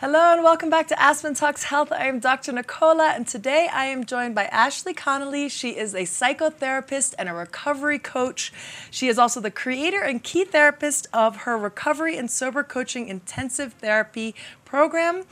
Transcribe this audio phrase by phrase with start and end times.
[0.00, 1.90] Hello and welcome back to Aspen Talks Health.
[1.90, 2.52] I am Dr.
[2.52, 5.48] Nicola and today I am joined by Ashley Connolly.
[5.48, 8.52] She is a psychotherapist and a recovery coach.
[8.92, 13.72] She is also the creator and key therapist of her Recovery and Sober Coaching Intensive
[13.72, 15.24] Therapy program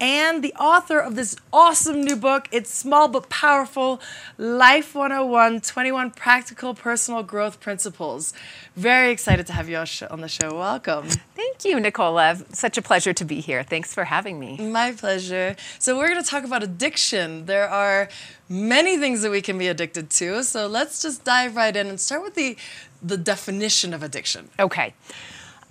[0.00, 2.48] and the author of this awesome new book.
[2.52, 4.00] It's small but powerful
[4.36, 8.32] Life 101 21 Practical Personal Growth Principles.
[8.74, 9.76] Very excited to have you
[10.10, 10.58] on the show.
[10.58, 11.08] Welcome.
[11.34, 12.38] Thank you, Nicola.
[12.52, 13.62] Such a pleasure to be here.
[13.62, 14.58] Thanks for having me.
[14.58, 15.56] My pleasure.
[15.78, 17.46] So, we're going to talk about addiction.
[17.46, 18.08] There are
[18.48, 20.42] many things that we can be addicted to.
[20.44, 22.56] So, let's just dive right in and start with the,
[23.02, 24.50] the definition of addiction.
[24.58, 24.94] Okay.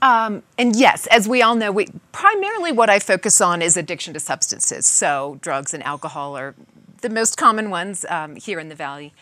[0.06, 4.14] Um, and yes, as we all know, we, primarily what I focus on is addiction
[4.14, 4.86] to substances.
[4.86, 6.54] So drugs and alcohol are
[7.02, 9.14] the most common ones um, here in the Valley.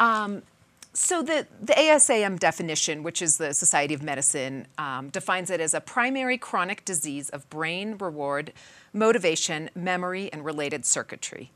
[0.00, 0.42] Um,
[0.94, 5.74] so the, the ASAM definition, which is the Society of Medicine, um, defines it as
[5.74, 8.54] a primary chronic disease of brain, reward,
[8.94, 11.50] motivation, memory, and related circuitry.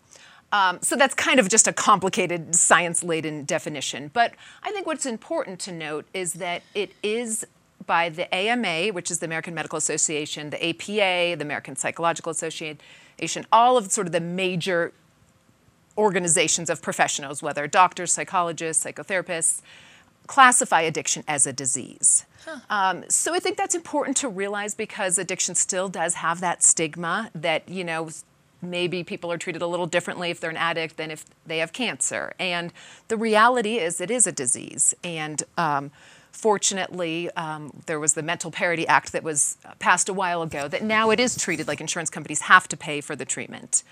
[0.53, 4.11] Um, so that's kind of just a complicated science laden definition.
[4.13, 7.47] But I think what's important to note is that it is
[7.87, 12.79] by the AMA, which is the American Medical Association, the APA, the American Psychological Association,
[13.53, 14.93] all of sort of the major
[15.97, 19.63] organizations of professionals, whether doctors, psychologists, psychotherapists,
[20.27, 22.27] classify addiction as a disease.
[22.45, 22.59] Huh.
[22.69, 27.31] Um, so I think that's important to realize because addiction still does have that stigma
[27.35, 28.11] that, you know,
[28.63, 31.73] maybe people are treated a little differently if they're an addict than if they have
[31.73, 32.35] cancer.
[32.39, 32.73] And
[33.09, 34.95] the reality is it is a disease.
[35.05, 35.91] And um,
[36.37, 40.83] Fortunately, um, there was the Mental Parity Act that was passed a while ago that
[40.83, 43.83] now it is treated like insurance companies have to pay for the treatment.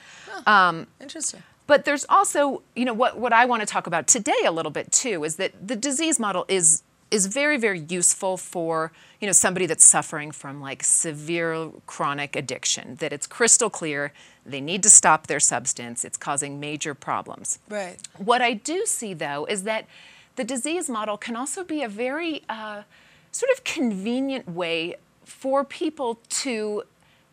[0.47, 1.43] um, interesting.
[1.67, 4.71] But there's also, you know, what, what I want to talk about today a little
[4.71, 9.33] bit too is that the disease model is is very very useful for you know
[9.33, 14.13] somebody that's suffering from like severe chronic addiction that it's crystal clear
[14.45, 19.13] they need to stop their substance it's causing major problems right what i do see
[19.15, 19.87] though is that
[20.37, 22.83] the disease model can also be a very uh,
[23.31, 26.85] sort of convenient way for people to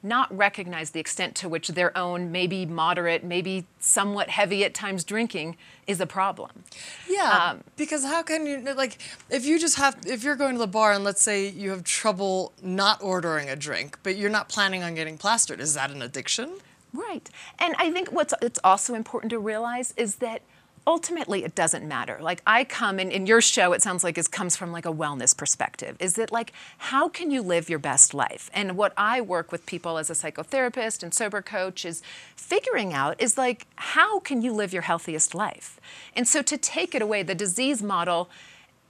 [0.03, 5.03] not recognize the extent to which their own maybe moderate, maybe somewhat heavy at times
[5.03, 6.63] drinking is a problem.
[7.07, 8.97] Yeah, um, because how can you like
[9.29, 11.83] if you just have if you're going to the bar and let's say you have
[11.83, 16.01] trouble not ordering a drink, but you're not planning on getting plastered, is that an
[16.01, 16.57] addiction?
[16.93, 17.29] Right.
[17.59, 20.41] And I think what's it's also important to realize is that
[20.87, 22.17] ultimately it doesn't matter.
[22.21, 24.93] Like i come and in your show it sounds like it comes from like a
[24.93, 25.95] wellness perspective.
[25.99, 28.49] Is that like how can you live your best life?
[28.53, 32.01] And what i work with people as a psychotherapist and sober coach is
[32.35, 35.79] figuring out is like how can you live your healthiest life?
[36.15, 38.29] And so to take it away the disease model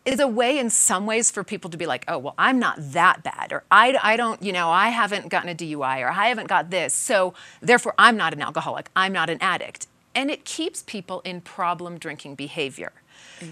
[0.03, 2.75] is a way in some ways for people to be like, oh, well, I'm not
[2.79, 6.29] that bad, or I, I don't, you know, I haven't gotten a DUI, or I
[6.29, 10.45] haven't got this, so therefore I'm not an alcoholic, I'm not an addict and it
[10.45, 12.91] keeps people in problem drinking behavior.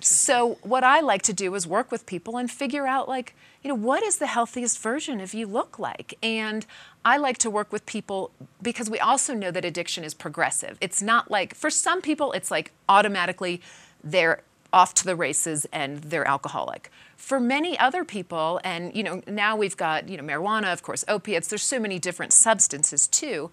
[0.01, 3.69] So what I like to do is work with people and figure out like, you
[3.69, 6.15] know, what is the healthiest version of you look like?
[6.21, 6.65] And
[7.03, 8.31] I like to work with people
[8.61, 10.77] because we also know that addiction is progressive.
[10.79, 13.61] It's not like for some people it's like automatically
[14.03, 16.91] they're off to the races and they're alcoholic.
[17.17, 21.03] For many other people and you know, now we've got, you know, marijuana, of course,
[21.07, 23.49] opiates, there's so many different substances too.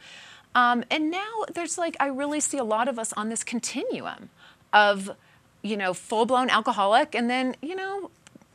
[0.56, 4.30] Um, and now there's like, I really see a lot of us on this continuum
[4.72, 5.10] of,
[5.60, 8.10] you know, full blown alcoholic and then, you know,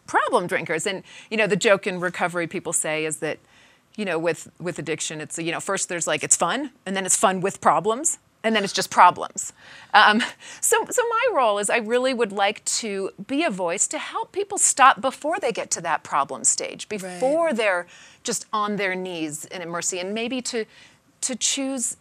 [0.08, 0.88] problem drinkers.
[0.88, 3.38] And, you know, the joke in recovery people say is that,
[3.96, 7.06] you know, with, with addiction, it's, you know, first there's like, it's fun, and then
[7.06, 9.54] it's fun with problems, and then it's just problems.
[9.94, 10.24] Um,
[10.60, 14.32] so, so my role is I really would like to be a voice to help
[14.32, 17.56] people stop before they get to that problem stage, before right.
[17.56, 17.86] they're
[18.24, 20.66] just on their knees in a mercy, and maybe to
[21.22, 21.98] to choose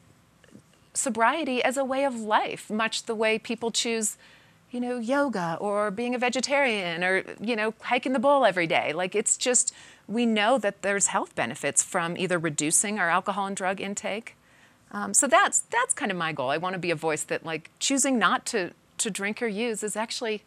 [0.95, 4.17] sobriety as a way of life, much the way people choose,
[4.71, 8.93] you know, yoga or being a vegetarian or, you know, hiking the bowl every day.
[8.93, 9.75] Like it's just,
[10.09, 14.37] we know that there's health benefits from either reducing our alcohol and drug intake.
[14.93, 16.51] Um, so that's that's kind of my goal.
[16.51, 19.85] I want to be a voice that like choosing not to to drink or use
[19.85, 20.43] is actually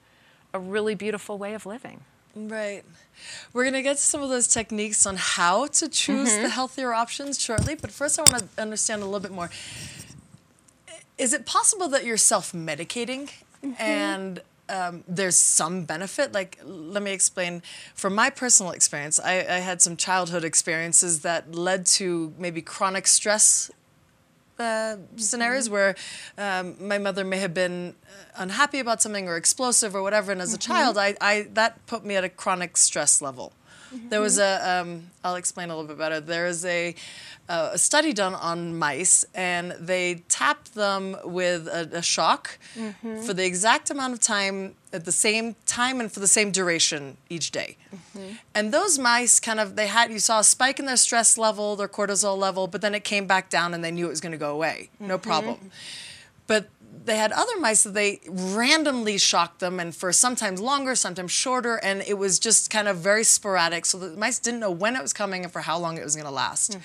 [0.54, 2.02] a really beautiful way of living.
[2.36, 2.84] Right.
[3.54, 6.44] We're going to get to some of those techniques on how to choose mm-hmm.
[6.44, 9.50] the healthier options shortly, but first I want to understand a little bit more.
[11.18, 13.32] Is it possible that you're self medicating
[13.64, 13.74] mm-hmm.
[13.80, 16.34] and um, there's some benefit?
[16.34, 17.62] Like, let me explain.
[17.94, 23.06] From my personal experience, I, I had some childhood experiences that led to maybe chronic
[23.06, 23.70] stress
[24.60, 25.74] uh, scenarios mm-hmm.
[25.74, 25.96] where
[26.38, 30.42] um, my mother may have been uh, unhappy about something or explosive or whatever, and
[30.42, 30.72] as mm-hmm.
[30.72, 33.54] a child, I, I that put me at a chronic stress level.
[34.10, 36.20] There was a, um, I'll explain a little bit better.
[36.20, 36.96] There is a,
[37.50, 42.58] uh, a study done on mice, and they tapped them with a, a shock
[43.26, 47.18] for the exact amount of time at the same time and for the same duration
[47.30, 47.78] each day.
[48.56, 51.76] And those mice kind of, they had, you saw a spike in their stress level,
[51.76, 54.32] their cortisol level, but then it came back down and they knew it was going
[54.32, 54.90] to go away.
[55.00, 55.72] No problem.
[56.48, 56.70] But
[57.06, 61.76] they had other mice that they randomly shocked them and for sometimes longer, sometimes shorter,
[61.78, 63.86] and it was just kind of very sporadic.
[63.86, 66.16] So the mice didn't know when it was coming and for how long it was
[66.16, 66.78] going to last.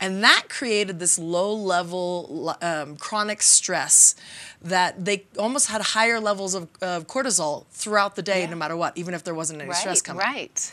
[0.00, 4.14] And that created this low level um, chronic stress
[4.60, 8.50] that they almost had higher levels of, of cortisol throughout the day, Yeah.
[8.50, 10.20] no matter what, even if there wasn't any stress coming.
[10.20, 10.72] right.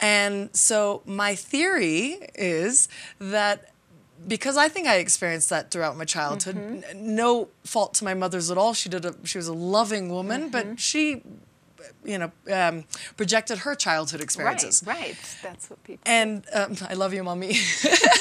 [0.00, 2.88] And so my theory is
[3.20, 3.70] that
[4.26, 7.14] because I think I experienced that throughout my childhood, Mm-hmm.
[7.14, 8.74] no fault to my mother's at all.
[8.74, 10.50] She did a she was a loving woman, Mm-hmm.
[10.70, 11.22] but she
[12.04, 12.84] you know um,
[13.16, 14.82] projected her childhood experiences.
[14.86, 15.36] Right, right.
[15.42, 16.02] That's what people.
[16.06, 17.56] And um, I love you, mommy.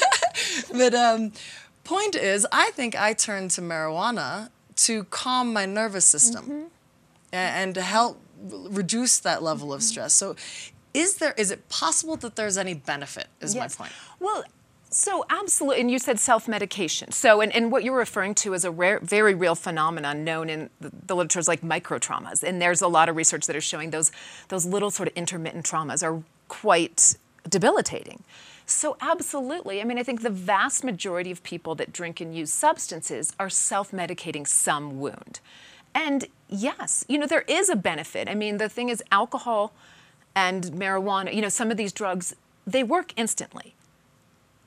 [0.71, 1.31] but um,
[1.83, 6.63] point is, I think I turned to marijuana to calm my nervous system Mm-hmm.
[7.33, 8.19] and to help
[8.49, 10.13] reduce that level of stress.
[10.13, 10.35] So,
[10.93, 13.27] is there is it possible that there's any benefit?
[13.41, 13.79] Is Yes.
[13.79, 13.93] my point.
[14.19, 14.43] Well,
[14.93, 17.11] so absolutely, and you said self-medication.
[17.11, 20.69] So, and, and what you're referring to is a rare, very real phenomenon known in
[20.79, 22.43] the, the literature as like microtraumas.
[22.43, 24.11] And there's a lot of research that is showing those
[24.49, 27.15] those little sort of intermittent traumas are quite
[27.49, 28.23] debilitating.
[28.65, 29.81] So, absolutely.
[29.81, 33.49] I mean, I think the vast majority of people that drink and use substances are
[33.49, 35.39] self-medicating some wound.
[35.95, 38.29] And yes, you know, there is a benefit.
[38.29, 39.73] I mean, the thing is, alcohol
[40.35, 42.35] and marijuana, you know, some of these drugs,
[42.65, 43.75] they work instantly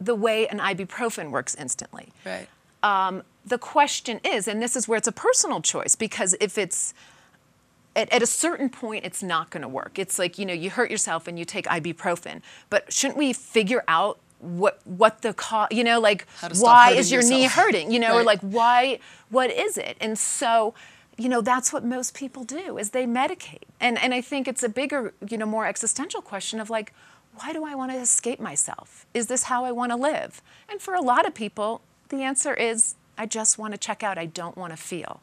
[0.00, 2.12] the way an ibuprofen works instantly.
[2.24, 2.48] Right.
[2.82, 6.94] Um, the question is, and this is where it's a personal choice, because if it's
[7.94, 9.98] at, at a certain point, it's not going to work.
[9.98, 13.82] It's like you know, you hurt yourself and you take ibuprofen, but shouldn't we figure
[13.88, 15.68] out what what the cause?
[15.70, 17.90] You know, like How to stop why is your knee hurting?
[17.90, 18.98] You know, or like why?
[19.30, 19.96] What is it?
[20.00, 20.74] And so.
[21.18, 23.62] You know, that's what most people do is they medicate.
[23.80, 26.92] And and I think it's a bigger, you know, more existential question of like,
[27.38, 29.06] why do I want to escape myself?
[29.14, 30.42] Is this how I want to live?
[30.68, 34.18] And for a lot of people, the answer is I just want to check out.
[34.18, 35.20] I don't want to feel.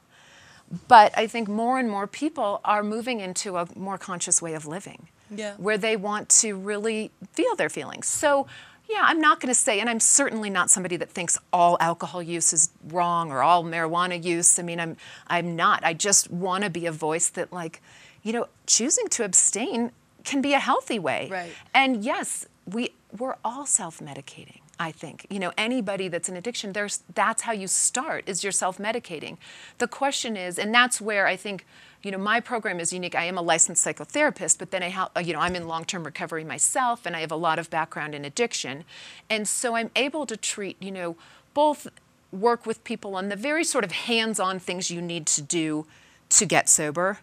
[0.88, 4.66] But I think more and more people are moving into a more conscious way of
[4.66, 5.08] living.
[5.30, 5.56] Yeah.
[5.58, 8.08] Where they want to really feel their feelings.
[8.08, 8.48] So,
[8.90, 12.22] yeah, I'm not going to say, and I'm certainly not somebody that thinks all alcohol
[12.22, 14.60] use is wrong or all marijuana use.
[14.60, 15.84] I mean, I'm, I'm not.
[15.84, 17.82] I just want to be a voice that, like,
[18.24, 19.92] you know, choosing to abstain
[20.24, 21.28] can be a healthy way.
[21.32, 21.52] Right.
[21.74, 24.60] And yes, we we're all self-medicating.
[24.80, 26.74] I think you know anybody that's in addiction.
[26.74, 29.38] There's that's how you start is you're self-medicating.
[29.78, 31.66] The question is, and that's where I think
[32.02, 33.16] you know my program is unique.
[33.16, 35.12] I am a licensed psychotherapist, but then I help.
[35.24, 38.26] You know I'm in long-term recovery myself, and I have a lot of background in
[38.26, 38.84] addiction,
[39.30, 41.16] and so I'm able to treat you know
[41.54, 41.88] both
[42.32, 45.86] work with people on the very sort of hands-on things you need to do
[46.30, 47.20] to get sober,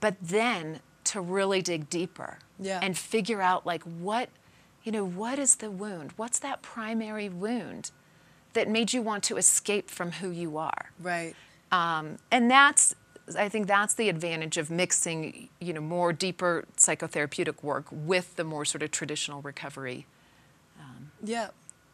[0.00, 2.80] but then to really dig deeper Yeah.
[2.82, 4.28] and figure out like what
[4.84, 7.90] you know what is the wound what's that primary wound
[8.54, 11.34] that made you want to escape from who you are Right.
[11.70, 12.94] um, and that's
[13.38, 18.44] i think that's the advantage of mixing you know more deeper psychotherapeutic work with the
[18.44, 20.06] more sort of traditional recovery
[21.24, 21.50] Yeah,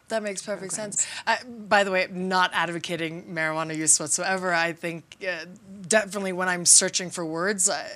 [0.09, 1.07] that makes perfect sense.
[1.27, 4.55] I, by the way, not advocating marijuana use whatsoever.
[4.55, 5.45] I think uh,
[5.87, 7.87] definitely when I'm searching for words, uh,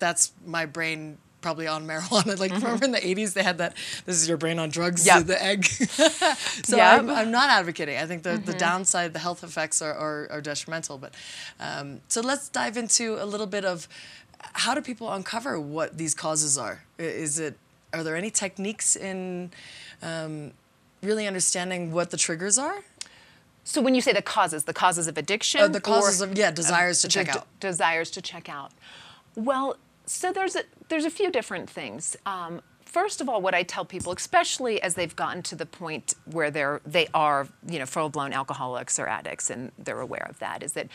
[0.00, 2.38] that's my brain probably on marijuana.
[2.44, 5.24] Like remember in the 80s they had that this is your brain on drugs, Yep.
[5.26, 5.64] the egg.
[6.64, 6.98] so Yep.
[7.00, 7.96] I'm, I'm not advocating.
[7.96, 10.98] I think the, the downside, the health effects are, are, are detrimental.
[10.98, 11.14] But
[11.58, 13.88] um, so let's dive into a little bit of
[14.52, 16.82] how do people uncover what these causes are?
[16.98, 17.56] Is it
[17.92, 19.50] are there any techniques in
[20.02, 20.52] um,
[21.02, 22.80] really understanding what the triggers are?
[23.62, 26.50] so when you say the causes the causes of addiction Uh, the causes of yeah
[26.50, 27.46] desires to check out.
[27.60, 28.72] desires to check out.
[29.36, 29.76] Well,
[30.10, 32.16] so there's a, there's a few different things.
[32.26, 36.14] Um, first of all, what I tell people, especially as they've gotten to the point
[36.24, 40.38] where they're they are you know full blown alcoholics or addicts and they're aware of
[40.40, 40.88] that, is that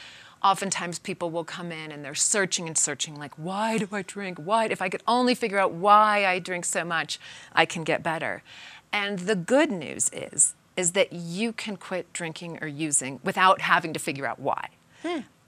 [0.43, 4.37] oftentimes people will come in and they're searching and searching like why do I drink?
[4.37, 7.17] Why if I could only figure out why I drink so much,
[7.53, 8.43] I can get better.
[8.91, 13.93] And the good news is is that you can quit drinking or using without having
[13.93, 14.71] to figure out why.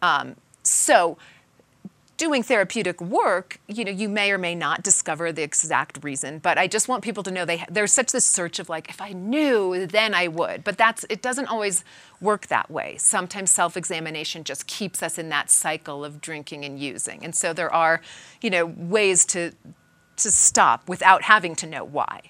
[0.01, 1.17] Um, so
[2.17, 6.57] doing therapeutic work, you know, you may or may not discover the exact reason, but
[6.57, 9.13] I just want people to know they there's such this search of like if I
[9.13, 10.63] knew, then I would.
[10.63, 11.83] But that's it doesn't always
[12.19, 12.97] work that way.
[12.97, 17.23] Sometimes self-examination just keeps us in that cycle of drinking and using.
[17.23, 18.01] And so there are,
[18.41, 19.51] you know, ways to
[20.17, 22.21] to stop without having to know why.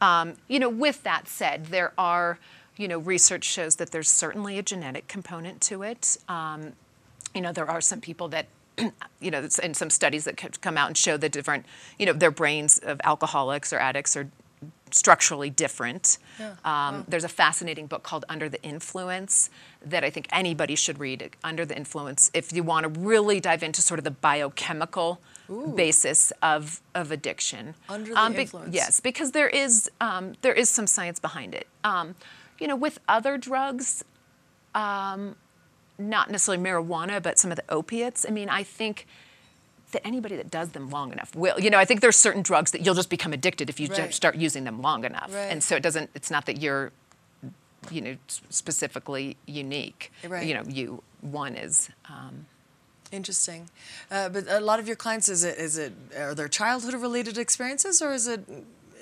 [0.00, 2.38] Um, you know, with that said, there are,
[2.76, 6.16] you know, research shows that there's certainly a genetic component to it.
[6.28, 6.72] Um,
[7.34, 8.46] you know, there are some people that,
[9.20, 11.66] you know, and some studies that come out and show the different,
[11.98, 14.28] you know, their brains of alcoholics or addicts are
[14.90, 16.18] structurally different.
[16.38, 16.54] Yeah.
[16.64, 19.50] Um, There's a fascinating book called Under the Influence
[19.84, 21.36] that I think anybody should read.
[21.44, 25.20] Under the Influence, if you want to really dive into sort of the biochemical
[25.50, 25.72] Ooh.
[25.76, 27.74] basis of, of addiction.
[27.88, 28.74] Under the um, be- influence.
[28.74, 31.66] Yes, because there is um, there is some science behind it.
[31.84, 32.14] Um,
[32.58, 34.04] you know, with other drugs,
[34.74, 35.36] um,
[35.98, 38.24] not necessarily marijuana, but some of the opiates.
[38.26, 39.06] I mean, I think
[39.92, 41.58] that anybody that does them long enough will.
[41.58, 44.12] You know, I think there's certain drugs that you'll just become addicted if you right.
[44.12, 45.32] start using them long enough.
[45.32, 45.50] Right.
[45.50, 46.10] And so it doesn't.
[46.14, 46.92] It's not that you're,
[47.90, 48.16] you know,
[48.48, 50.12] specifically unique.
[50.26, 50.46] Right.
[50.46, 51.90] You know, you one is.
[52.08, 52.46] Um,
[53.10, 53.70] Interesting,
[54.10, 57.38] uh, but a lot of your clients is it is it are there childhood related
[57.38, 58.42] experiences or is it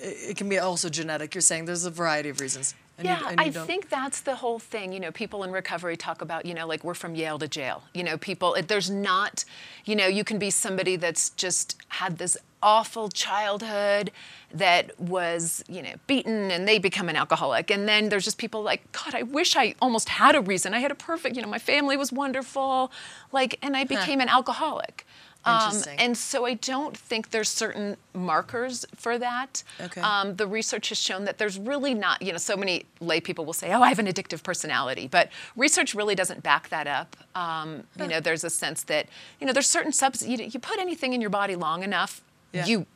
[0.00, 1.34] it can be also genetic?
[1.34, 2.76] You're saying there's a variety of reasons.
[2.98, 4.92] And yeah, you, I think that's the whole thing.
[4.92, 7.82] You know, people in recovery talk about, you know, like we're from Yale to jail.
[7.92, 9.44] You know, people, it, there's not,
[9.84, 14.10] you know, you can be somebody that's just had this awful childhood
[14.52, 17.70] that was, you know, beaten and they become an alcoholic.
[17.70, 20.72] And then there's just people like, God, I wish I almost had a reason.
[20.72, 22.90] I had a perfect, you know, my family was wonderful.
[23.30, 24.24] Like, and I became huh.
[24.24, 25.06] an alcoholic.
[25.46, 29.62] Um, and so I don't think there's certain markers for that.
[29.80, 30.00] Okay.
[30.00, 33.44] Um, the research has shown that there's really not, you know, so many lay people
[33.44, 37.16] will say, oh, I have an addictive personality, but research really doesn't back that up.
[37.34, 39.06] Um, you know, there's a sense that,
[39.40, 42.22] you know, there's certain subs, you, you put anything in your body long enough,
[42.52, 42.66] yeah.
[42.66, 42.86] you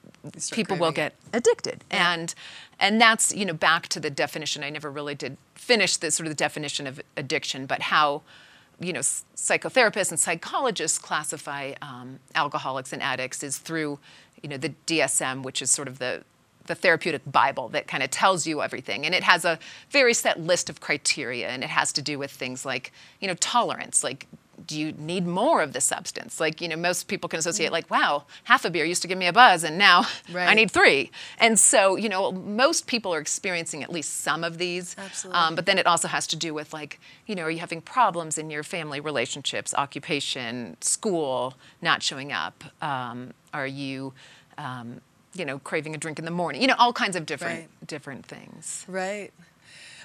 [0.50, 2.12] people will get addicted yeah.
[2.12, 2.34] and
[2.78, 6.26] and that's you know back to the definition i never really did finish the sort
[6.26, 8.20] of the definition of addiction but how
[8.80, 13.98] you know, psychotherapists and psychologists classify um, alcoholics and addicts is through,
[14.42, 16.24] you know, the DSM, which is sort of the
[16.66, 19.04] the therapeutic Bible that kind of tells you everything.
[19.04, 19.58] And it has a
[19.90, 23.34] very set list of criteria, and it has to do with things like, you know,
[23.34, 24.04] tolerance.
[24.04, 24.26] Like,
[24.66, 26.40] do you need more of the substance?
[26.40, 29.18] Like, you know, most people can associate, like, wow, half a beer used to give
[29.18, 30.48] me a buzz, and now right.
[30.48, 31.10] I need three.
[31.38, 34.96] And so, you know, most people are experiencing at least some of these.
[34.98, 35.40] Absolutely.
[35.40, 37.80] Um, but then it also has to do with, like, you know, are you having
[37.80, 42.64] problems in your family relationships, occupation, school, not showing up?
[42.82, 44.12] Um, are you,
[44.58, 45.00] um,
[45.34, 46.60] you know, craving a drink in the morning?
[46.60, 47.86] You know, all kinds of different right.
[47.86, 48.84] different things.
[48.88, 49.32] Right.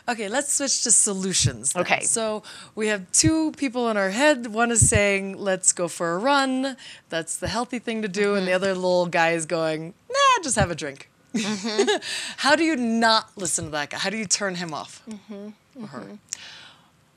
[0.08, 1.74] Okay, let's switch to solutions.
[1.74, 1.82] Then.
[1.82, 2.02] Okay.
[2.02, 2.44] So
[2.76, 4.48] we have two people in our head.
[4.48, 6.78] One is saying, let's go for a run.
[7.10, 8.28] That's the healthy thing to do.
[8.28, 8.38] Mm-hmm.
[8.38, 8.56] And the mm-hmm.
[8.56, 11.10] other little guy is going, nah, just have a drink.
[11.34, 11.98] Mm-hmm.
[12.38, 13.98] How do you not listen to that guy?
[13.98, 15.02] How do you turn him off?
[15.10, 15.84] Mm-hmm.
[15.84, 16.00] Or her?
[16.00, 16.16] Mm-hmm.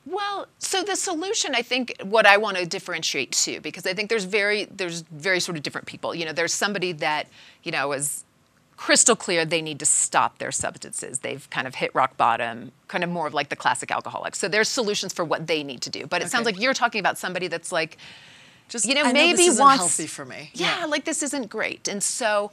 [0.06, 4.08] Well, so the solution, I think, what I want to differentiate too, because I think
[4.08, 6.14] there's very, there's very sort of different people.
[6.14, 7.28] You know, there's somebody that,
[7.62, 8.24] you know, is
[8.78, 11.18] crystal clear they need to stop their substances.
[11.18, 14.36] They've kind of hit rock bottom, kind of more of like the classic alcoholic.
[14.36, 16.06] So there's solutions for what they need to do.
[16.06, 16.30] But it okay.
[16.30, 17.98] sounds like you're talking about somebody that's like,
[18.68, 20.50] just you know, I maybe know this isn't wants healthy for me.
[20.54, 21.88] Yeah, yeah, like this isn't great.
[21.88, 22.52] And so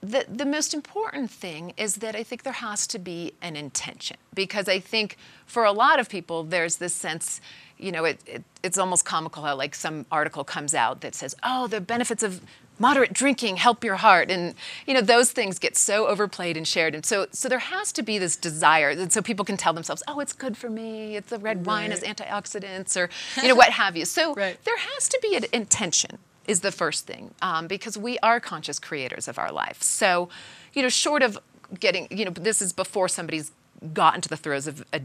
[0.00, 4.18] the the most important thing is that I think there has to be an intention
[4.34, 7.40] because I think for a lot of people there's this sense
[7.78, 11.34] you know, it, it, it's almost comical how like some article comes out that says,
[11.42, 12.40] "Oh, the benefits of
[12.78, 14.30] moderate drinking help your heart.
[14.30, 14.54] And
[14.86, 16.94] you know those things get so overplayed and shared.
[16.94, 20.02] And so so there has to be this desire and so people can tell themselves
[20.08, 21.16] oh it's good for me.
[21.16, 21.66] It's the red right.
[21.66, 24.04] wine has antioxidants or you know what have you.
[24.04, 24.62] So right.
[24.64, 28.78] there has to be an intention is the first thing um, because we are conscious
[28.78, 29.82] creators of our life.
[29.82, 30.28] So
[30.74, 31.38] you know short of
[31.80, 33.50] getting you know this is before somebody's
[33.92, 35.00] got into the throes of a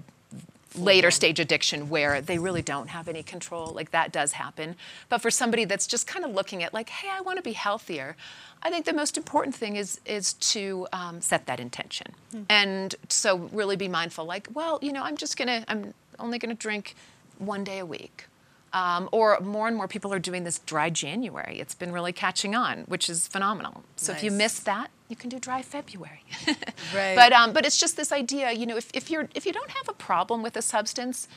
[0.76, 4.76] later stage addiction where they really don't have any control like that does happen
[5.10, 7.54] but for somebody that's just kind of looking at like hey i want to be
[7.54, 8.16] healthier
[8.64, 12.44] i think the most important thing is is to um, set that intention mm-hmm.
[12.50, 16.54] and so really be mindful like well you know i'm just gonna i'm only gonna
[16.54, 16.96] drink
[17.38, 18.28] one day a week
[18.74, 21.60] um, or more and more people are doing this dry January.
[21.60, 23.84] It's been really catching on, which is phenomenal.
[23.98, 24.20] So nice.
[24.20, 26.24] if you missed that, you can do dry February.
[26.96, 27.16] right.
[27.16, 29.70] But um, but it's just this idea, you know, if, if you're if you don't
[29.72, 31.28] have a problem with a substance,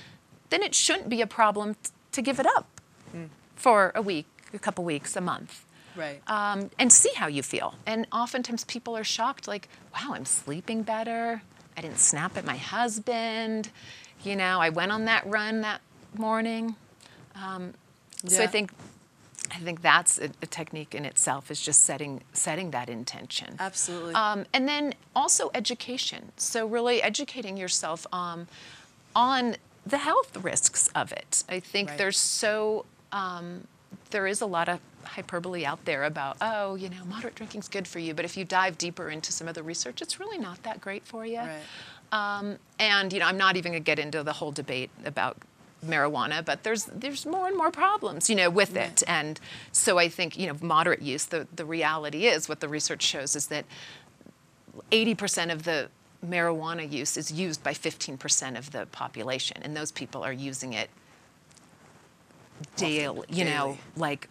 [0.51, 2.81] then it shouldn't be a problem t- to give it up
[3.15, 3.29] mm.
[3.57, 5.67] for a week, a couple weeks, a month.
[5.97, 6.23] Right.
[6.27, 7.75] Um, and see how you feel.
[7.87, 11.43] And oftentimes people are shocked, like, wow, I'm sleeping better.
[11.77, 13.71] I didn't snap at my husband.
[14.25, 15.81] You know, I went on that run that
[16.17, 16.77] morning.
[17.35, 17.75] Um,
[18.23, 18.39] yeah.
[18.39, 18.71] So I think
[19.51, 23.57] I think that's a, a, technique in itself is just setting setting that intention.
[23.59, 24.15] Absolutely.
[24.15, 26.33] Um, and then also education.
[26.37, 28.47] So really educating yourself um,
[29.15, 31.45] on the health risks of it.
[31.49, 31.99] I think right.
[31.99, 33.67] there's so um,
[34.11, 37.87] there is a lot of hyperbole out there about, oh, you know, moderate drinking's good
[37.87, 40.63] for you, but if you dive deeper into some of the research, it's really not
[40.63, 41.39] that great for you.
[41.39, 41.61] Right.
[42.13, 45.37] Um, and you know, I'm not even going to get into the whole debate about
[45.87, 49.03] marijuana, but there's there's more and more problems, you know, with it.
[49.07, 49.39] And
[49.73, 51.25] so I think you know, moderate use.
[51.27, 53.65] The the reality is, what the research shows is that
[54.91, 55.89] 80% of the
[56.27, 60.91] marijuana use is used by 15% of the population, and those people are using it
[62.77, 64.29] daily, you know, like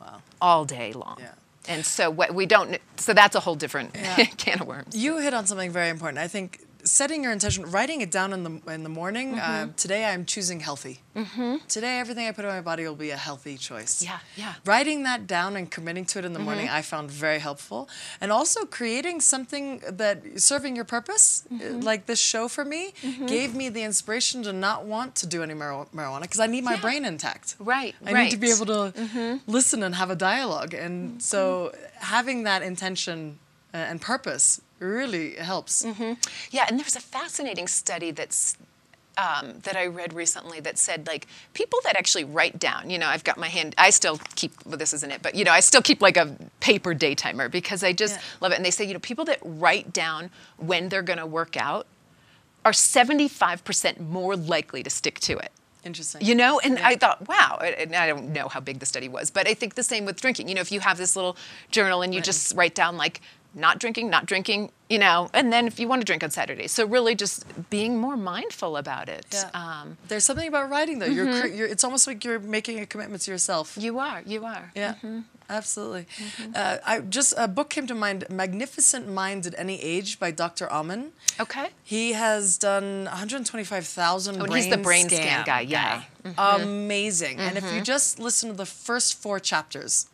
[0.00, 0.20] Wow.
[0.40, 1.18] all day long.
[1.20, 1.34] Yeah.
[1.68, 4.24] And so what we don't, so that's a whole different Yeah.
[4.36, 4.96] can of worms.
[4.96, 6.18] You hit on something very important.
[6.18, 9.34] I think setting your intention, writing it down in the in the morning.
[9.36, 9.70] Mm-hmm.
[9.70, 11.00] Uh, today I'm choosing healthy.
[11.16, 11.56] Mm-hmm.
[11.68, 14.02] Today everything I put in my body will be a healthy choice.
[14.02, 14.54] Yeah, yeah.
[14.64, 16.76] Writing that down and committing to it in the morning, Mm-hmm.
[16.76, 17.88] I found very helpful,
[18.20, 21.80] and also creating something that serving your purpose, uh, Mm-hmm.
[21.80, 22.94] like this show for me,
[23.26, 26.64] gave me the inspiration to not want to do any mar- marijuana because I need
[26.64, 26.80] my Yeah.
[26.80, 27.56] brain intact.
[27.58, 28.58] Right, I need to be right.
[28.60, 29.18] Mm-hmm.
[29.18, 30.72] able to listen and have a dialogue.
[30.74, 33.38] And so having that intention
[33.74, 35.84] uh, and purpose really helps.
[36.50, 38.56] Yeah, and there's a fascinating study that's
[39.18, 42.88] um, that I read recently that said like people that actually write down.
[42.88, 43.74] You know, I've got my hand.
[43.76, 44.52] I still keep.
[44.64, 47.48] Well, this isn't it, but you know, I still keep like a paper day timer
[47.50, 48.22] because I just Yeah.
[48.40, 48.56] love it.
[48.56, 51.86] And they say, you know, people that write down when they're going to work out
[52.64, 55.50] are 75% more likely to stick to it.
[55.84, 56.24] Interesting.
[56.24, 59.30] You know, and I thought, wow, and I don't know how big the study was,
[59.30, 60.46] but I think the same with drinking.
[60.48, 61.36] You know, if you have this little
[61.72, 62.24] journal and you Right.
[62.24, 63.20] just write down like
[63.54, 66.66] not drinking, not drinking, you know, and then if you want to drink on Saturday.
[66.66, 69.26] So really just being more mindful about it.
[69.32, 69.50] Yeah.
[69.54, 71.06] Um, There's something about writing though.
[71.06, 71.54] You're, mm-hmm.
[71.54, 73.76] you're, it's almost like you're making a commitment to yourself.
[73.80, 74.72] you are, you are.
[74.74, 75.20] Yeah, mm-hmm.
[75.50, 76.06] absolutely.
[76.16, 76.52] Mm-hmm.
[76.54, 80.70] Uh, I just a book came to mind, "Magnificent Minds at Any Age" by Dr.
[80.70, 81.12] Amen.
[81.40, 81.68] Okay.
[81.82, 86.02] He has done 125,000 Oh, brain he's the brain scan guy, yeah.
[86.38, 87.38] Amazing.
[87.38, 90.06] And if you just listen to the first four chapters,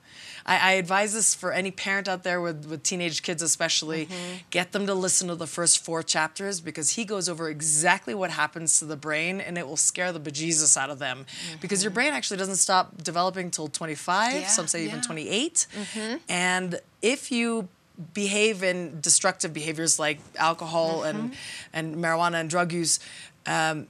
[0.49, 4.37] I, I advise this for any parent out there with, with teenage kids, especially, mm-hmm.
[4.51, 8.31] get them to listen to the first four chapters because he goes over exactly what
[8.31, 11.27] happens to the brain and it will scare the bejesus out of them.
[11.29, 11.61] Mm-hmm.
[11.61, 15.03] Because your brain actually doesn't stop developing till 25, Yeah, some say even yeah.
[15.03, 15.67] 28.
[15.71, 16.17] Mm-hmm.
[16.31, 17.69] And if you
[18.15, 21.35] behave in destructive behaviors like alcohol and,
[21.75, 23.01] and marijuana and drug use,
[23.47, 23.87] um,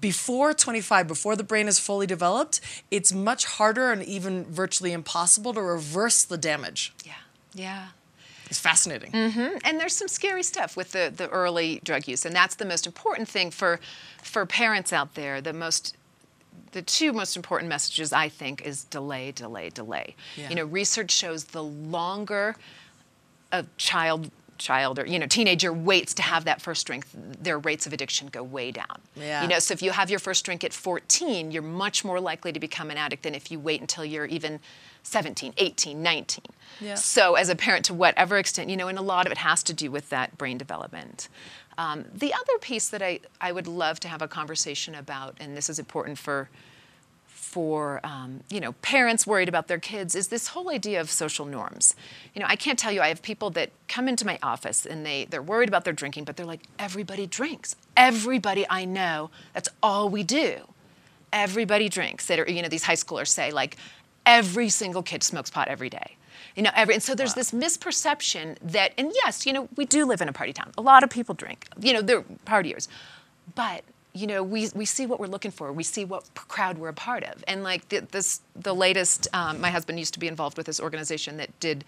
[0.00, 5.52] before 25, before the brain is fully developed, it's much harder and even virtually impossible
[5.54, 6.92] to reverse the damage.
[7.04, 7.12] Yeah.
[7.54, 7.88] Yeah.
[8.46, 9.12] It's fascinating.
[9.12, 12.66] Mm-hmm, and there's some scary stuff with the, the early drug use and that's the
[12.66, 13.80] most important thing for
[14.22, 15.96] for parents out there the most
[16.72, 20.50] the two most important messages i think is delay delay delay Yeah.
[20.50, 22.54] you know research shows the longer
[23.52, 24.30] a child
[24.62, 28.28] child or you know teenager waits to have that first drink their rates of addiction
[28.28, 29.42] go way down Yeah.
[29.42, 32.52] you know so if you have your first drink at 14 you're much more likely
[32.52, 34.60] to become an addict than if you wait until you're even
[35.02, 36.44] 17 18 19
[36.80, 36.94] Yeah.
[36.94, 39.62] so as a parent to whatever extent you know and a lot of it has
[39.64, 41.28] to do with that brain development
[41.78, 45.56] um, the other piece that I, I would love to have a conversation about and
[45.56, 46.48] this is important for
[47.52, 51.44] for um, you know parents worried about their kids is this whole idea of social
[51.44, 51.94] norms.
[52.34, 53.02] You know, I can't tell you.
[53.02, 56.24] I have people that come into my office and they they're worried about their drinking,
[56.24, 57.76] but they're like, everybody drinks.
[57.94, 60.66] Everybody I know, that's all we do.
[61.30, 62.26] Everybody drinks.
[62.26, 63.76] That are, you know these high schoolers say like,
[64.24, 66.16] every single kid smokes pot every day.
[66.56, 70.04] You know, every, and so there's this misperception that, and yes, you know, we do
[70.04, 70.72] live in a party town.
[70.76, 71.66] A lot of people drink.
[71.80, 72.88] You know, they're partiers,
[73.54, 75.72] but you know, we, we see what we're looking for.
[75.72, 77.42] We see what crowd we're a part of.
[77.48, 80.80] And like the, this, the latest, um, my husband used to be involved with this
[80.80, 81.84] organization that did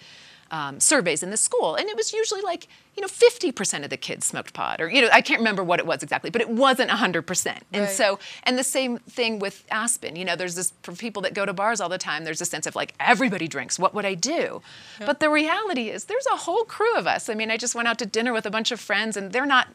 [0.51, 3.97] um, surveys in the school, and it was usually like, you know, 50% of the
[3.97, 6.49] kids smoked pot, or you know, I can't remember what it was exactly, but it
[6.49, 7.47] wasn't 100%.
[7.73, 7.91] And Right.
[7.91, 10.15] so, and the same thing with Aspen.
[10.17, 12.25] You know, there's this for people that go to bars all the time.
[12.25, 13.79] There's a sense of like everybody drinks.
[13.79, 14.61] What would I do?
[15.01, 17.29] But the reality is, there's a whole crew of us.
[17.29, 19.47] I mean, I just went out to dinner with a bunch of friends, and they're
[19.47, 19.69] not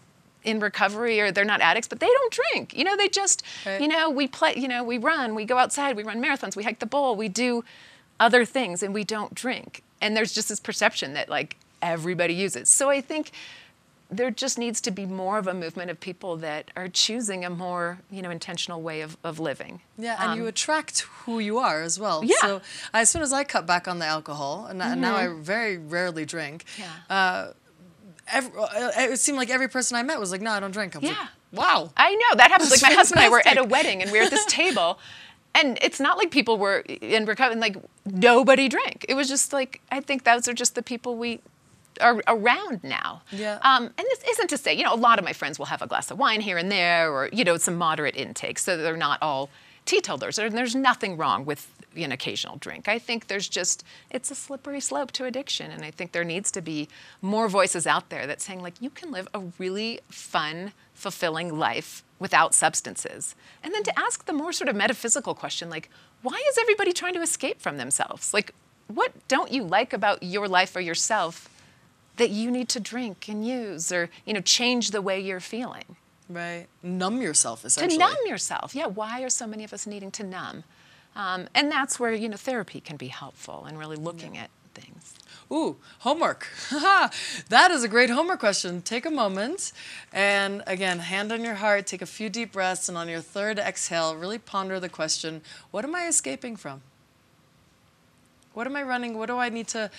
[0.44, 2.76] in recovery or they're not addicts, but they don't drink.
[2.78, 3.82] You know, they just, Right.
[3.82, 6.64] you know, we play, you know, we run, we go outside, we run marathons, we
[6.64, 7.64] hike the bowl, we do
[8.20, 9.84] other things, and we don't drink.
[10.02, 12.70] And there's just this perception that like everybody uses.
[12.70, 13.32] So I think
[14.12, 17.50] there just needs to be more of a movement of people that are choosing a
[17.50, 19.82] more, you know, intentional way of, of living.
[20.00, 22.20] Yeah, and you attract who you are as well.
[22.20, 22.36] Um, Yeah.
[22.42, 25.78] So as soon as I cut back on the alcohol, and, and now I very
[25.78, 26.86] rarely drink, Yeah.
[27.08, 27.52] uh,
[28.32, 30.96] ev uh, it seemed like every person I met was like, no, I don't drink.
[30.96, 31.10] I'm Yeah.
[31.12, 31.20] like,
[31.52, 31.92] wow.
[31.98, 32.72] I know that happens.
[32.72, 35.00] Like my husband and I were at a wedding and we were at this table,
[35.56, 37.56] and it's not like people were in recovery.
[37.60, 39.06] Like nobody drank.
[39.10, 41.42] It was just like I think those are just the people we
[42.02, 43.22] are around now.
[43.32, 43.60] Yeah.
[43.62, 45.82] Um, and this isn't to say you know a lot of my friends will have
[45.82, 48.96] a glass of wine here and there, or you know some moderate intake, so they're
[48.98, 49.50] not all
[49.90, 50.38] teetotalers.
[50.38, 52.88] And there's nothing wrong with an occasional drink.
[52.88, 56.52] I think there's just it's a slippery slope to addiction, and I think there needs
[56.52, 56.88] to be
[57.22, 62.04] more voices out there that saying like you can live a really fun, fulfilling life
[62.20, 65.90] without substances, and then to ask the more sort of metaphysical question like
[66.22, 68.34] why is everybody trying to escape from themselves?
[68.34, 68.54] Like
[68.88, 71.50] what don't you like about your life or yourself
[72.18, 75.96] that you need to drink and use or you know change the way you're feeling?
[76.30, 76.68] Right.
[76.84, 77.98] Numb yourself, essentially.
[77.98, 78.76] To numb yourself.
[78.76, 78.86] Yeah.
[78.86, 80.64] Why are so many of us needing to numb?
[81.16, 84.44] Um, and that's where you know therapy can be helpful and really looking yeah.
[84.44, 85.16] at things.
[85.52, 86.48] Ooh, homework.
[87.50, 88.84] that is a great homework question.
[88.84, 89.72] Take a moment
[90.14, 93.58] and again, hand on your heart, take a few deep breaths, and on your third
[93.58, 96.82] exhale, really ponder the question what am I escaping from?
[98.54, 99.18] What am I running?
[99.18, 99.90] What do I need to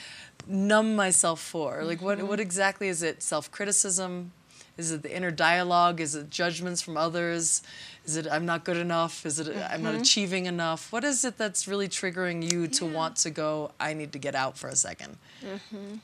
[0.46, 1.82] numb myself for?
[1.82, 2.28] Like, what, mm-hmm.
[2.28, 3.22] what exactly is it?
[3.22, 4.32] Self criticism,
[4.80, 6.00] is it the inner dialogue?
[6.00, 7.62] Is it judgments from others?
[8.04, 9.24] Is it I'm not good enough?
[9.26, 9.72] Is it mm-hmm.
[9.72, 10.02] I'm not mm-hmm.
[10.02, 10.90] achieving enough?
[10.90, 12.92] What is it that's really triggering you to yeah.
[12.92, 15.96] want to go, I need to get out for a 2nd mm-hmm.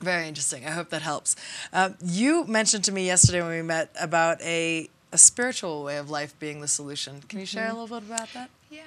[0.00, 0.66] Very interesting.
[0.66, 1.36] I hope that helps.
[1.72, 6.10] Uh, you mentioned to me yesterday when we met about a, a spiritual way of
[6.10, 7.22] life being the solution.
[7.28, 7.80] Can you share a mm-hmm.
[7.80, 8.50] little bit about that?
[8.70, 8.82] Yeah.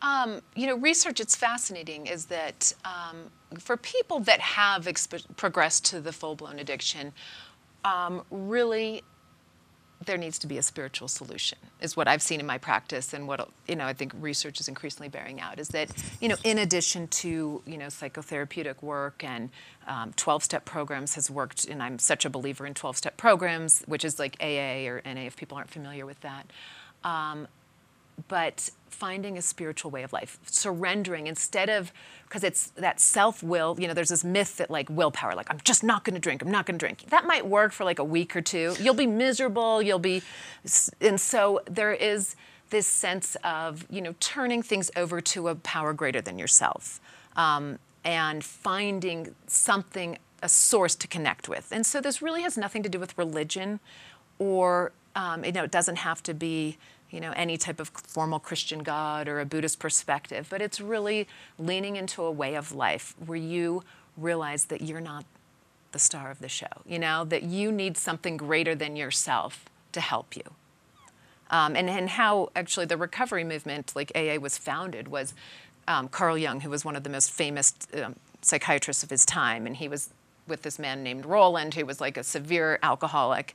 [0.00, 5.84] Um, you know, research, it's fascinating, is that um, for people that have exp- progressed
[5.86, 7.12] to the full blown addiction,
[7.84, 9.02] um, really
[10.04, 13.26] there needs to be a spiritual solution is what i've seen in my practice and
[13.26, 15.88] what you know i think research is increasingly bearing out is that
[16.20, 19.50] you know in addition to you know psychotherapeutic work and
[19.88, 24.18] 12-step um, programs has worked and i'm such a believer in 12-step programs which is
[24.18, 26.46] like aa or na if people aren't familiar with that
[27.04, 27.46] um,
[28.28, 31.92] but finding a spiritual way of life, surrendering instead of,
[32.24, 35.60] because it's that self will, you know, there's this myth that like willpower, like I'm
[35.64, 37.10] just not going to drink, I'm not going to drink.
[37.10, 38.74] That might work for like a week or two.
[38.80, 40.22] You'll be miserable, you'll be,
[41.00, 42.36] and so there is
[42.70, 47.00] this sense of, you know, turning things over to a power greater than yourself
[47.36, 51.68] um, and finding something, a source to connect with.
[51.72, 53.80] And so this really has nothing to do with religion
[54.38, 56.78] or, um, you know, it doesn't have to be
[57.14, 61.28] you know, any type of formal Christian God or a Buddhist perspective, but it's really
[61.60, 63.84] leaning into a way of life where you
[64.16, 65.24] realize that you're not
[65.92, 70.00] the star of the show, you know, that you need something greater than yourself to
[70.00, 70.42] help you.
[71.50, 75.34] Um, and, and how actually the recovery movement, like AA was founded, was
[75.86, 79.66] um, Carl Jung, who was one of the most famous um, psychiatrists of his time,
[79.66, 80.10] and he was
[80.46, 83.54] with this man named Rowland, who was like a severe alcoholic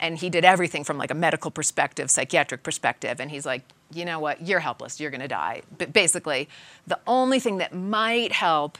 [0.00, 4.04] and he did everything from like a medical perspective, psychiatric perspective, and he's like, you
[4.04, 5.62] know what, you're helpless, you're gonna die.
[5.78, 6.48] But basically,
[6.86, 8.78] the only thing that might help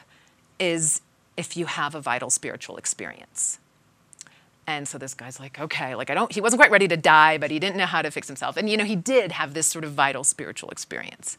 [0.58, 1.00] is
[1.36, 3.58] if you have a vital spiritual experience.
[4.66, 7.38] And so this guy's like, okay, like I don't, he wasn't quite ready to die,
[7.38, 8.56] but he didn't know how to fix himself.
[8.56, 11.36] And you know, he did have this sort of vital spiritual experience.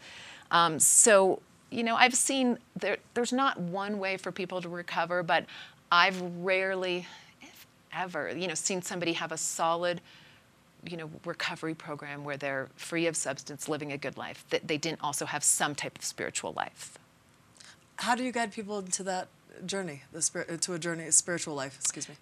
[0.52, 5.24] Um, so, you know, I've seen there, there's not one way for people to recover,
[5.24, 5.46] but
[5.92, 7.08] I've rarely,
[7.42, 10.02] if ever, you know, seen somebody have a solid,
[10.88, 14.78] you know, recovery program where they're free of substance, living a good life, that they
[14.78, 16.98] didn't also have some type of spiritual life.
[17.98, 19.28] How do you guide people into that
[19.66, 22.16] journey, the spirit, uh, to a journey, a spiritual life, excuse me?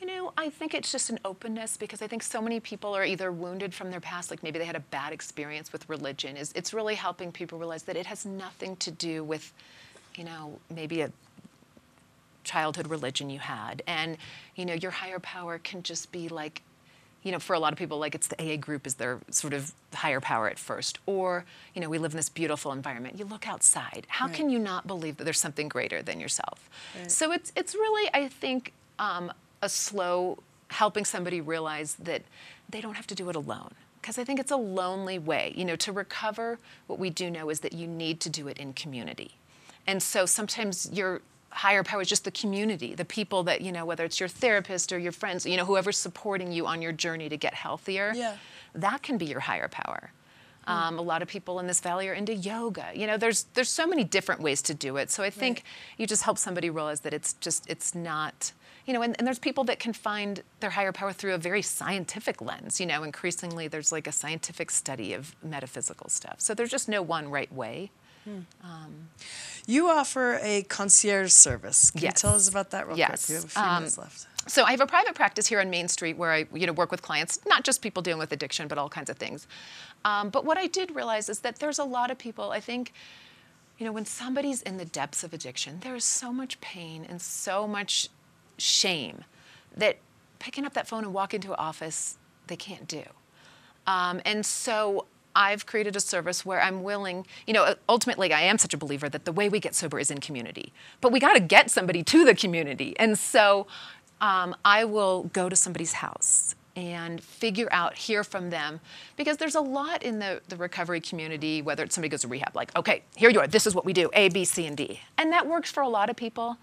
[0.00, 3.04] You know, I think it's just an openness because I think so many people are
[3.04, 6.36] either wounded from their past, like maybe they had a bad experience with religion.
[6.36, 9.52] Is it's really helping people realize that it has nothing to do with,
[10.16, 11.10] you know, maybe a
[12.46, 13.82] childhood religion you had.
[13.86, 14.16] And,
[14.54, 16.62] you know, your higher power can just be like,
[17.22, 19.52] you know, for a lot of people, like it's the AA group is their sort
[19.52, 21.00] of higher power at first.
[21.06, 23.18] Or, you know, we live in this beautiful environment.
[23.18, 24.06] You look outside.
[24.08, 24.34] How right.
[24.34, 26.70] can you not believe that there's something greater than yourself?
[26.96, 27.10] Right.
[27.10, 32.22] So it's, it's really, I think, um, a slow helping somebody realize that
[32.68, 35.52] they don't have to do it alone because I think it's a lonely way.
[35.56, 38.58] You know, to recover, what we do know is that you need to do it
[38.58, 39.32] in community.
[39.84, 41.22] And so sometimes you're
[41.56, 44.92] higher power is just the community, the people that, you know, whether it's your therapist
[44.92, 48.36] or your friends, you know, whoever's supporting you on your journey to get healthier, yeah.
[48.74, 50.12] that can be your higher power.
[50.66, 50.72] Hmm.
[50.72, 52.88] Um, a lot of people in this valley are into yoga.
[52.94, 55.10] You know, there's there's so many different ways to do it.
[55.10, 55.64] So I think right.
[55.98, 58.52] you just help somebody realize that it's just it's not.
[58.84, 61.62] You know, and, and there's people that can find their higher power through a very
[61.62, 62.78] scientific lens.
[62.78, 66.40] You know, increasingly there's like a scientific study of metaphysical stuff.
[66.40, 67.90] So there's just no one right way.
[68.26, 68.40] Hmm.
[68.62, 69.08] Um,
[69.66, 71.90] you offer a concierge service.
[71.92, 72.10] Can yes.
[72.10, 73.26] you tell us about that real yes.
[73.26, 73.28] quick?
[73.28, 74.26] We have a few um, minutes left.
[74.48, 76.90] So I have a private practice here on Main Street where I, you know, work
[76.90, 79.46] with clients, not just people dealing with addiction, but all kinds of things.
[80.04, 82.50] Um, but what I did realize is that there's a lot of people.
[82.50, 82.92] I think,
[83.78, 87.20] you know, when somebody's in the depths of addiction, there is so much pain and
[87.20, 88.08] so much
[88.58, 89.24] shame
[89.76, 89.98] that
[90.38, 93.02] picking up that phone and walking into an office they can't do.
[93.86, 98.56] Um, and so I've created a service where I'm willing, you know, ultimately I am
[98.56, 100.72] such a believer that the way we get sober is in community.
[101.00, 102.96] But we got to get somebody to the community.
[102.98, 103.66] And so
[104.20, 108.80] um, I will go to somebody's house and figure out, hear from them.
[109.16, 112.56] Because there's a lot in the, the recovery community, whether it's somebody goes to rehab,
[112.56, 115.00] like, okay, here you are, this is what we do, A, B, C, and D.
[115.18, 116.56] And that works for a lot of people.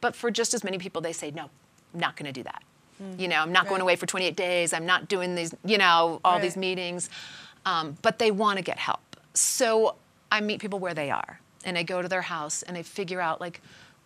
[0.00, 1.50] But for just as many people, they say, no,
[1.94, 2.62] I'm not going to do that.
[3.02, 3.20] Mm.
[3.20, 3.70] You know, I'm not right.
[3.70, 4.72] going away for 28 days.
[4.72, 6.42] I'm not doing these, you know, all right.
[6.42, 7.10] these meetings.
[7.66, 9.16] Um, but they want to get help.
[9.34, 9.96] So
[10.32, 11.40] I meet people where they are.
[11.62, 13.60] And I go to their house and I figure out, like,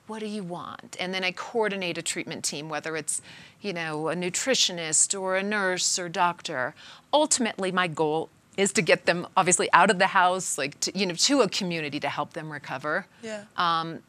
[0.08, 0.96] what do you want?
[0.98, 3.22] And then I coordinate a treatment team, whether it's,
[3.60, 6.74] you know, a nutritionist or a nurse or doctor.
[7.12, 11.06] Ultimately, my goal is to get them obviously out of the house, like, to, you
[11.06, 13.06] know, to a community to help them recover.
[13.22, 13.44] Yeah.
[13.56, 14.02] Um,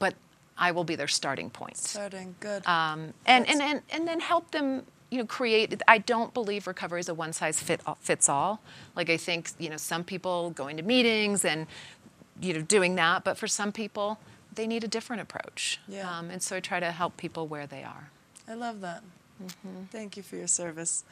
[0.00, 0.14] but
[0.56, 1.76] I will be their starting point.
[1.76, 2.66] Starting, good.
[2.66, 7.00] Um, and, and, and, and then help them you know create i don't believe recovery
[7.00, 8.60] is a one size fit, fits all
[8.94, 11.66] like i think you know some people going to meetings and
[12.40, 14.18] you know doing that but for some people
[14.58, 15.80] they need a different approach.
[15.88, 16.18] Yeah.
[16.18, 18.10] Um, and so I try to help people where they are.
[18.46, 19.02] I love that.
[19.42, 19.84] Mm-hmm.
[19.92, 21.04] Thank you for your service.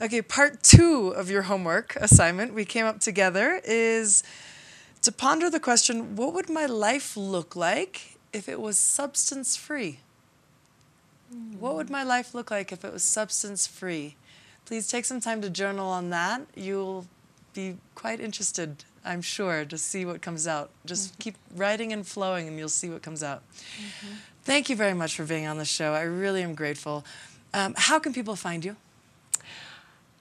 [0.00, 4.22] Okay, part two of your homework assignment, we came up together, is
[5.00, 10.00] to ponder the question what would my life look like if it was substance free?
[11.32, 11.58] Mm.
[11.58, 14.16] What would my life look like if it was substance free?
[14.64, 16.42] Please take some time to journal on that.
[16.54, 17.06] You'll
[17.54, 20.70] be quite interested I'm sure, to see what comes out.
[20.84, 21.20] Just mm-hmm.
[21.20, 23.42] keep writing and flowing, and you'll see what comes out.
[23.52, 24.14] Mm-hmm.
[24.44, 25.92] Thank you very much for being on the show.
[25.92, 27.04] I really am grateful.
[27.54, 28.76] Um, how can people find you?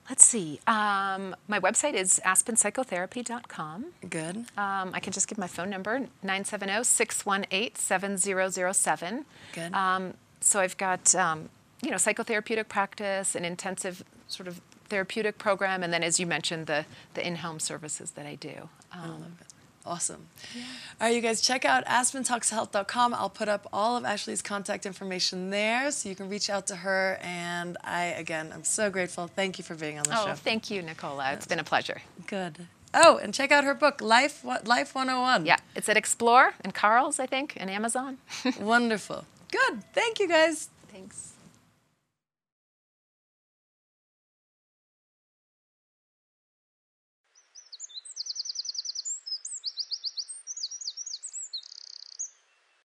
[0.10, 0.60] Let's see.
[0.68, 3.86] Um, my website is aspenpsychotherapy.com.
[4.10, 4.36] Good.
[4.36, 9.26] Um, I can just give my phone number 970 618 7007.
[9.54, 9.74] Good.
[9.74, 11.50] Um, so I've got, um,
[11.82, 16.68] you know, psychotherapeutic practice an intensive sort of therapeutic program, and then as you mentioned,
[16.68, 18.70] the, the in-home services that I do.
[18.92, 19.48] Um, I love it.
[19.86, 20.28] Awesome.
[20.56, 20.62] Yeah.
[21.00, 23.14] All right, you guys, check out aspentalkshealth.com.
[23.14, 26.76] I'll put up all of Ashley's contact information there so you can reach out to
[26.78, 27.18] her.
[27.22, 29.28] And I, again, I'm so grateful.
[29.28, 30.32] Thank you for being on the oh, show.
[30.32, 31.34] Oh, thank you, Nicola.
[31.34, 32.02] It's been a pleasure.
[32.28, 32.68] Good.
[32.94, 35.46] Oh, and check out her book, Life Life 101.
[35.46, 38.18] Yeah, it's at Explore and Carl's, I think, and Amazon.
[38.60, 39.26] Wonderful.
[39.52, 39.84] Good.
[39.94, 40.70] Thank you, guys.
[40.92, 41.31] Thanks.